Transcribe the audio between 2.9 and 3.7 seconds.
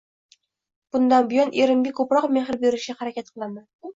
harakat qilaman